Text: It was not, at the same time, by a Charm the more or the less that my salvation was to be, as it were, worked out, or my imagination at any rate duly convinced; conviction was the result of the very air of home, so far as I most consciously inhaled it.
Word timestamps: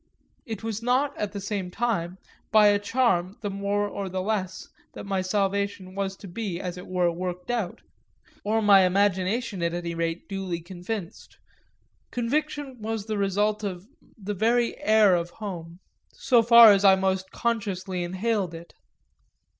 It 0.47 0.63
was 0.63 0.81
not, 0.81 1.15
at 1.15 1.31
the 1.31 1.39
same 1.39 1.69
time, 1.69 2.17
by 2.51 2.69
a 2.69 2.79
Charm 2.79 3.37
the 3.41 3.51
more 3.51 3.87
or 3.87 4.09
the 4.09 4.23
less 4.23 4.67
that 4.95 5.05
my 5.05 5.21
salvation 5.21 5.93
was 5.93 6.17
to 6.17 6.27
be, 6.27 6.59
as 6.59 6.75
it 6.75 6.87
were, 6.87 7.11
worked 7.11 7.51
out, 7.51 7.81
or 8.43 8.63
my 8.63 8.81
imagination 8.81 9.61
at 9.61 9.75
any 9.75 9.93
rate 9.93 10.27
duly 10.27 10.59
convinced; 10.59 11.37
conviction 12.09 12.81
was 12.81 13.05
the 13.05 13.19
result 13.19 13.63
of 13.63 13.85
the 14.17 14.33
very 14.33 14.75
air 14.81 15.13
of 15.13 15.29
home, 15.29 15.79
so 16.13 16.41
far 16.41 16.71
as 16.71 16.83
I 16.83 16.95
most 16.95 17.29
consciously 17.29 18.01
inhaled 18.03 18.55
it. 18.55 18.73